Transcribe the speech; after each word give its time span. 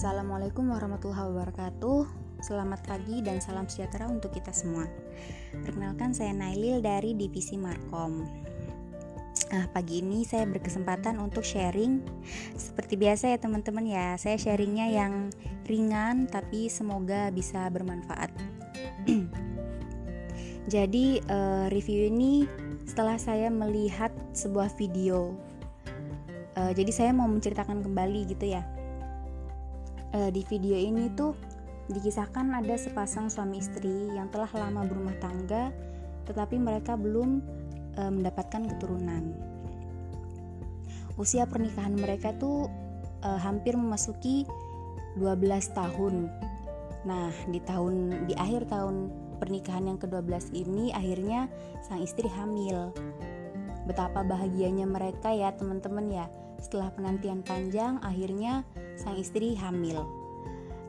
Assalamualaikum 0.00 0.72
warahmatullahi 0.72 1.28
wabarakatuh. 1.28 2.08
Selamat 2.40 2.80
pagi 2.88 3.20
dan 3.20 3.36
salam 3.36 3.68
sejahtera 3.68 4.08
untuk 4.08 4.32
kita 4.32 4.48
semua. 4.48 4.88
Perkenalkan 5.52 6.16
saya 6.16 6.32
Nailil 6.32 6.80
dari 6.80 7.12
Divisi 7.12 7.60
Markom. 7.60 8.24
Nah, 9.52 9.68
pagi 9.76 10.00
ini 10.00 10.24
saya 10.24 10.48
berkesempatan 10.48 11.20
untuk 11.20 11.44
sharing. 11.44 12.00
Seperti 12.56 12.96
biasa 12.96 13.28
ya 13.28 13.36
teman-teman 13.44 13.84
ya 13.84 14.16
Saya 14.16 14.40
sharingnya 14.40 14.88
yang 14.88 15.28
ringan 15.68 16.32
tapi 16.32 16.72
semoga 16.72 17.28
bisa 17.28 17.68
bermanfaat. 17.68 18.32
Jadi 20.72 21.20
uh, 21.28 21.68
review 21.68 22.08
ini 22.08 22.48
setelah 22.88 23.20
saya 23.20 23.52
melihat 23.52 24.16
sebuah 24.32 24.72
video. 24.80 25.36
Uh, 26.56 26.72
Jadi 26.72 26.88
saya 26.88 27.12
mau 27.12 27.28
menceritakan 27.28 27.84
kembali 27.84 28.32
gitu 28.32 28.48
ya 28.56 28.64
uh, 30.14 30.30
di 30.30 30.42
video 30.46 30.76
ini 30.76 31.10
tuh 31.14 31.34
dikisahkan 31.90 32.54
ada 32.54 32.74
sepasang 32.78 33.26
suami 33.26 33.58
istri 33.58 34.14
yang 34.14 34.30
telah 34.30 34.50
lama 34.54 34.86
berumah 34.86 35.16
tangga 35.18 35.74
tetapi 36.26 36.62
mereka 36.62 36.94
belum 36.94 37.42
uh, 37.98 38.12
mendapatkan 38.12 38.70
keturunan. 38.76 39.34
Usia 41.18 41.44
pernikahan 41.44 41.98
mereka 41.98 42.30
tuh 42.38 42.70
uh, 43.26 43.40
hampir 43.42 43.74
memasuki 43.74 44.46
12 45.18 45.50
tahun. 45.74 46.30
Nah, 47.02 47.32
di 47.50 47.58
tahun 47.64 48.26
di 48.30 48.34
akhir 48.38 48.70
tahun 48.70 49.10
pernikahan 49.42 49.88
yang 49.90 49.98
ke-12 49.98 50.52
ini 50.54 50.92
akhirnya 50.94 51.50
sang 51.82 52.04
istri 52.04 52.28
hamil. 52.30 52.94
Betapa 53.88 54.22
bahagianya 54.22 54.86
mereka 54.86 55.34
ya, 55.34 55.50
teman-teman 55.56 56.06
ya 56.12 56.26
setelah 56.60 56.92
penantian 56.92 57.40
panjang, 57.40 57.98
akhirnya 58.04 58.62
sang 59.00 59.16
istri 59.16 59.56
hamil. 59.56 60.04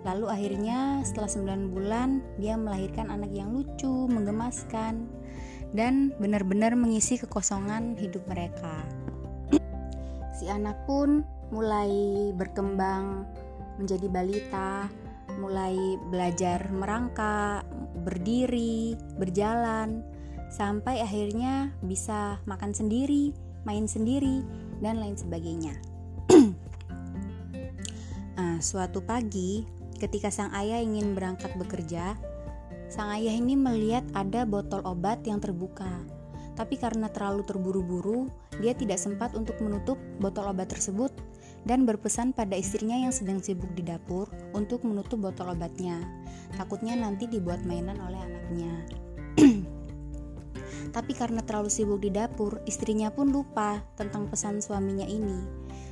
Lalu 0.03 0.27
akhirnya 0.27 0.99
setelah 1.08 1.31
9 1.31 1.72
bulan 1.72 2.19
dia 2.36 2.59
melahirkan 2.59 3.08
anak 3.08 3.31
yang 3.31 3.55
lucu, 3.55 4.11
menggemaskan 4.11 5.08
dan 5.72 6.11
benar-benar 6.19 6.75
mengisi 6.75 7.16
kekosongan 7.16 7.95
hidup 7.95 8.27
mereka. 8.27 8.83
Si 10.36 10.49
anak 10.49 10.83
pun 10.89 11.23
mulai 11.53 12.33
berkembang 12.36 13.23
menjadi 13.77 14.08
balita, 14.09 14.89
mulai 15.38 15.77
belajar 16.09 16.66
merangkak, 16.73 17.64
berdiri, 18.03 18.97
berjalan, 19.21 20.02
sampai 20.49 20.99
akhirnya 20.99 21.71
bisa 21.86 22.41
makan 22.49 22.73
sendiri, 22.73 23.31
main 23.64 23.86
sendiri, 23.86 24.43
dan 24.81 24.97
lain 24.97 25.16
sebagainya. 25.16 25.91
Suatu 28.62 29.02
pagi, 29.02 29.66
ketika 29.98 30.30
sang 30.30 30.54
ayah 30.54 30.78
ingin 30.78 31.17
berangkat 31.17 31.50
bekerja, 31.58 32.14
sang 32.94 33.09
ayah 33.17 33.34
ini 33.34 33.58
melihat 33.58 34.06
ada 34.14 34.45
botol 34.45 34.86
obat 34.86 35.26
yang 35.26 35.42
terbuka. 35.42 35.90
Tapi 36.54 36.78
karena 36.78 37.09
terlalu 37.09 37.42
terburu-buru, 37.42 38.30
dia 38.62 38.78
tidak 38.78 39.02
sempat 39.02 39.34
untuk 39.34 39.58
menutup 39.66 39.98
botol 40.22 40.45
obat 40.45 40.70
tersebut 40.70 41.09
dan 41.66 41.89
berpesan 41.89 42.38
pada 42.38 42.54
istrinya 42.54 42.94
yang 42.94 43.09
sedang 43.09 43.42
sibuk 43.42 43.73
di 43.73 43.82
dapur 43.82 44.30
untuk 44.54 44.86
menutup 44.86 45.17
botol 45.17 45.50
obatnya. 45.50 45.98
Takutnya 46.54 46.94
nanti 46.94 47.26
dibuat 47.26 47.66
mainan 47.66 47.98
oleh 47.98 48.20
anaknya. 48.22 48.73
Tapi 50.95 51.12
karena 51.17 51.42
terlalu 51.42 51.72
sibuk 51.72 52.04
di 52.04 52.14
dapur, 52.14 52.62
istrinya 52.70 53.09
pun 53.09 53.34
lupa 53.34 53.82
tentang 53.98 54.28
pesan 54.30 54.59
suaminya 54.59 55.08
ini. 55.08 55.39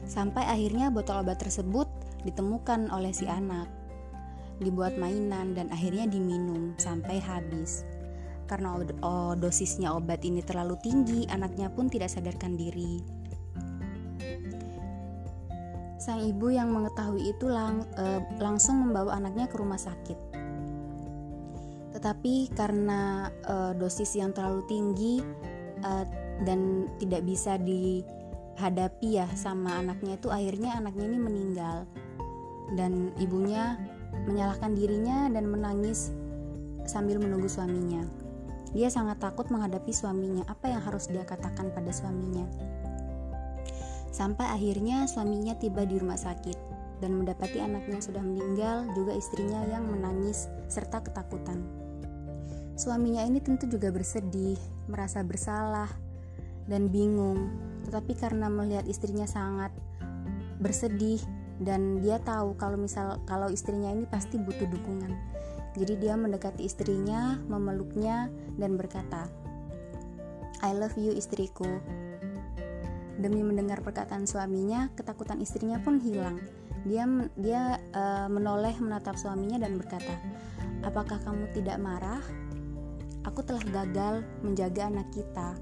Sampai 0.06 0.44
akhirnya 0.44 0.92
botol 0.92 1.24
obat 1.24 1.40
tersebut 1.40 1.99
ditemukan 2.24 2.92
oleh 2.92 3.12
si 3.12 3.28
anak. 3.28 3.68
Dibuat 4.60 5.00
mainan 5.00 5.56
dan 5.56 5.72
akhirnya 5.72 6.08
diminum 6.08 6.76
sampai 6.76 7.24
habis. 7.24 7.88
Karena 8.50 8.76
dosisnya 9.38 9.94
obat 9.94 10.26
ini 10.26 10.42
terlalu 10.42 10.76
tinggi, 10.82 11.30
anaknya 11.30 11.70
pun 11.70 11.88
tidak 11.88 12.12
sadarkan 12.12 12.58
diri. 12.58 13.00
Sang 16.02 16.20
ibu 16.24 16.50
yang 16.50 16.74
mengetahui 16.74 17.30
itu 17.30 17.46
lang, 17.46 17.86
eh, 17.96 18.20
langsung 18.42 18.90
membawa 18.90 19.16
anaknya 19.22 19.46
ke 19.46 19.56
rumah 19.60 19.78
sakit 19.78 20.30
tetapi 22.00 22.54
karena 22.56 23.28
uh, 23.44 23.76
dosis 23.76 24.16
yang 24.16 24.32
terlalu 24.32 24.64
tinggi 24.72 25.20
uh, 25.84 26.06
dan 26.48 26.88
tidak 26.96 27.28
bisa 27.28 27.60
dihadapi 27.60 29.20
ya 29.20 29.28
sama 29.36 29.84
anaknya 29.84 30.16
itu 30.16 30.32
akhirnya 30.32 30.80
anaknya 30.80 31.06
ini 31.12 31.20
meninggal 31.20 31.78
dan 32.78 33.14
ibunya 33.18 33.78
menyalahkan 34.26 34.74
dirinya 34.74 35.30
dan 35.30 35.50
menangis 35.50 36.14
sambil 36.86 37.22
menunggu 37.22 37.50
suaminya. 37.50 38.02
Dia 38.74 38.90
sangat 38.94 39.18
takut 39.22 39.50
menghadapi 39.50 39.90
suaminya. 39.90 40.46
Apa 40.46 40.70
yang 40.70 40.82
harus 40.82 41.10
dia 41.10 41.26
katakan 41.26 41.74
pada 41.74 41.90
suaminya? 41.90 42.46
Sampai 44.10 44.46
akhirnya 44.46 45.06
suaminya 45.10 45.58
tiba 45.58 45.86
di 45.86 45.98
rumah 45.98 46.18
sakit 46.18 46.58
dan 47.00 47.16
mendapati 47.16 47.64
anaknya 47.64 48.04
sudah 48.04 48.20
meninggal, 48.20 48.86
juga 48.94 49.16
istrinya 49.16 49.64
yang 49.72 49.88
menangis 49.88 50.52
serta 50.68 51.00
ketakutan. 51.00 51.64
Suaminya 52.76 53.24
ini 53.24 53.40
tentu 53.44 53.68
juga 53.68 53.92
bersedih, 53.92 54.60
merasa 54.88 55.24
bersalah, 55.24 55.90
dan 56.68 56.92
bingung. 56.92 57.50
Tetapi 57.88 58.14
karena 58.20 58.48
melihat 58.52 58.86
istrinya 58.88 59.26
sangat 59.26 59.72
bersedih 60.60 61.20
dan 61.60 62.00
dia 62.00 62.24
tahu 62.24 62.56
kalau 62.56 62.80
misal 62.80 63.20
kalau 63.28 63.52
istrinya 63.52 63.92
ini 63.92 64.08
pasti 64.08 64.40
butuh 64.40 64.68
dukungan. 64.68 65.12
Jadi 65.76 66.00
dia 66.02 66.16
mendekati 66.16 66.66
istrinya, 66.66 67.38
memeluknya 67.46 68.32
dan 68.56 68.80
berkata, 68.80 69.28
"I 70.64 70.72
love 70.74 70.96
you 70.96 71.14
istriku." 71.14 71.68
Demi 73.20 73.44
mendengar 73.44 73.84
perkataan 73.84 74.24
suaminya, 74.24 74.88
ketakutan 74.96 75.44
istrinya 75.44 75.78
pun 75.84 76.00
hilang. 76.00 76.40
Dia 76.88 77.04
dia 77.36 77.76
uh, 77.92 78.32
menoleh 78.32 78.80
menatap 78.80 79.20
suaminya 79.20 79.60
dan 79.60 79.76
berkata, 79.76 80.16
"Apakah 80.88 81.20
kamu 81.22 81.52
tidak 81.52 81.76
marah?" 81.78 82.24
Aku 83.28 83.44
telah 83.44 83.62
gagal 83.68 84.24
menjaga 84.40 84.88
anak 84.88 85.12
kita. 85.12 85.60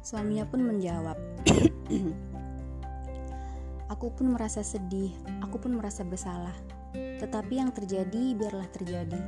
Suaminya 0.00 0.48
pun 0.48 0.64
menjawab, 0.64 1.16
Aku 3.94 4.10
pun 4.10 4.34
merasa 4.34 4.58
sedih, 4.66 5.14
aku 5.38 5.62
pun 5.62 5.78
merasa 5.78 6.02
bersalah. 6.02 6.50
Tetapi 6.98 7.62
yang 7.62 7.70
terjadi 7.70 8.34
biarlah 8.34 8.66
terjadi. 8.74 9.22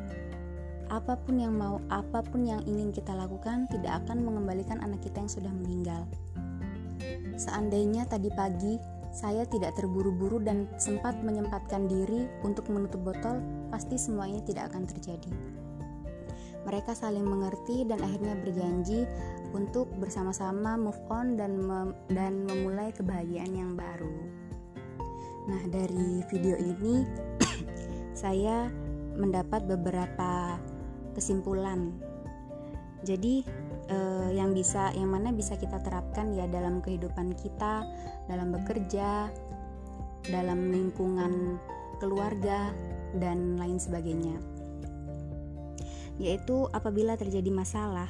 Apa 0.90 1.14
pun 1.22 1.38
yang 1.38 1.54
mau, 1.54 1.78
apa 1.86 2.26
pun 2.26 2.42
yang 2.42 2.66
ingin 2.66 2.90
kita 2.90 3.14
lakukan 3.14 3.70
tidak 3.70 4.02
akan 4.02 4.26
mengembalikan 4.26 4.82
anak 4.82 5.06
kita 5.06 5.22
yang 5.22 5.30
sudah 5.30 5.52
meninggal. 5.54 6.02
Seandainya 7.38 8.10
tadi 8.10 8.26
pagi 8.34 8.74
saya 9.14 9.46
tidak 9.46 9.78
terburu-buru 9.78 10.42
dan 10.42 10.66
sempat 10.82 11.14
menyempatkan 11.22 11.86
diri 11.86 12.26
untuk 12.42 12.66
menutup 12.66 13.06
botol, 13.06 13.38
pasti 13.70 13.94
semuanya 13.94 14.42
tidak 14.42 14.74
akan 14.74 14.82
terjadi. 14.82 15.30
Mereka 16.66 16.90
saling 16.90 17.22
mengerti 17.22 17.86
dan 17.86 18.02
akhirnya 18.02 18.34
berjanji 18.42 19.06
untuk 19.54 19.86
bersama-sama 20.02 20.74
move 20.74 20.98
on 21.06 21.38
dan 21.38 21.54
mem 21.54 21.94
dan 22.10 22.42
memulai 22.50 22.90
kebahagiaan 22.90 23.54
yang 23.54 23.78
baru. 23.78 24.45
Nah, 25.46 25.62
dari 25.70 26.22
video 26.30 26.58
ini 26.58 27.06
saya 28.22 28.66
mendapat 29.16 29.64
beberapa 29.66 30.58
kesimpulan. 31.14 31.94
Jadi 33.06 33.46
eh, 33.88 34.28
yang 34.34 34.50
bisa 34.52 34.90
yang 34.92 35.14
mana 35.14 35.30
bisa 35.30 35.54
kita 35.54 35.78
terapkan 35.80 36.34
ya 36.34 36.50
dalam 36.50 36.82
kehidupan 36.82 37.38
kita, 37.38 37.86
dalam 38.26 38.50
bekerja, 38.50 39.30
dalam 40.26 40.74
lingkungan 40.74 41.62
keluarga 42.02 42.74
dan 43.16 43.56
lain 43.56 43.78
sebagainya 43.78 44.56
yaitu 46.16 46.68
apabila 46.72 47.12
terjadi 47.16 47.52
masalah, 47.52 48.08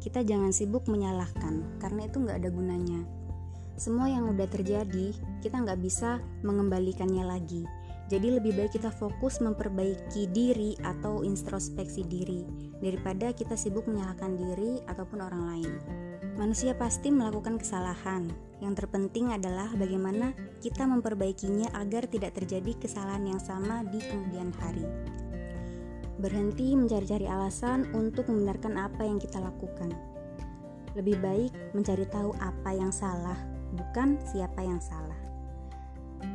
kita 0.00 0.24
jangan 0.24 0.52
sibuk 0.56 0.88
menyalahkan 0.88 1.80
karena 1.80 2.08
itu 2.08 2.16
nggak 2.20 2.38
ada 2.40 2.50
gunanya. 2.50 3.00
Semua 3.76 4.08
yang 4.08 4.32
udah 4.32 4.48
terjadi, 4.48 5.12
kita 5.44 5.56
nggak 5.60 5.80
bisa 5.84 6.16
mengembalikannya 6.40 7.28
lagi. 7.28 7.68
Jadi 8.06 8.38
lebih 8.38 8.56
baik 8.56 8.78
kita 8.78 8.88
fokus 8.88 9.42
memperbaiki 9.42 10.30
diri 10.30 10.78
atau 10.80 11.26
introspeksi 11.26 12.06
diri 12.06 12.46
daripada 12.78 13.34
kita 13.34 13.58
sibuk 13.58 13.84
menyalahkan 13.90 14.32
diri 14.38 14.78
ataupun 14.88 15.18
orang 15.20 15.42
lain. 15.52 15.72
Manusia 16.38 16.72
pasti 16.72 17.10
melakukan 17.10 17.58
kesalahan. 17.58 18.30
Yang 18.62 18.84
terpenting 18.84 19.34
adalah 19.34 19.68
bagaimana 19.74 20.32
kita 20.62 20.86
memperbaikinya 20.86 21.68
agar 21.76 22.08
tidak 22.08 22.38
terjadi 22.38 22.78
kesalahan 22.78 23.26
yang 23.36 23.40
sama 23.42 23.84
di 23.84 24.00
kemudian 24.00 24.54
hari 24.62 24.86
berhenti 26.16 26.72
mencari-cari 26.72 27.28
alasan 27.28 27.92
untuk 27.92 28.28
membenarkan 28.32 28.80
apa 28.80 29.04
yang 29.04 29.20
kita 29.20 29.36
lakukan. 29.36 29.92
Lebih 30.96 31.20
baik 31.20 31.52
mencari 31.76 32.08
tahu 32.08 32.32
apa 32.40 32.72
yang 32.72 32.88
salah, 32.88 33.36
bukan 33.76 34.16
siapa 34.24 34.64
yang 34.64 34.80
salah. 34.80 35.16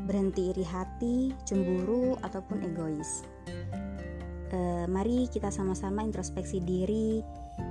berhenti 0.06 0.54
iri 0.54 0.66
hati, 0.66 1.18
cemburu, 1.46 2.18
ataupun 2.22 2.64
egois. 2.64 3.26
E, 4.52 4.86
mari 4.86 5.26
kita 5.30 5.50
sama-sama 5.50 6.06
introspeksi 6.06 6.62
diri 6.62 7.22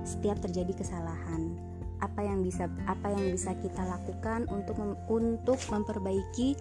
setiap 0.02 0.38
terjadi 0.42 0.74
kesalahan. 0.74 1.54
Apa 2.00 2.24
yang 2.24 2.40
bisa 2.40 2.66
apa 2.88 3.12
yang 3.12 3.30
bisa 3.30 3.52
kita 3.60 3.82
lakukan 3.84 4.48
untuk 4.48 4.74
mem, 4.80 4.96
untuk 5.06 5.60
memperbaiki 5.68 6.56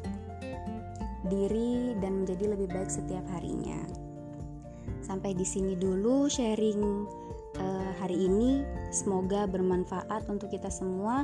diri 1.28 1.96
dan 2.00 2.24
menjadi 2.24 2.56
lebih 2.56 2.68
baik 2.72 2.92
setiap 2.92 3.24
harinya. 3.32 3.80
Sampai 5.00 5.34
di 5.34 5.48
sini 5.48 5.74
dulu 5.80 6.28
sharing 6.28 6.82
uh, 7.58 7.92
hari 8.04 8.28
ini. 8.28 8.62
Semoga 8.92 9.48
bermanfaat 9.48 10.28
untuk 10.28 10.52
kita 10.52 10.68
semua. 10.68 11.24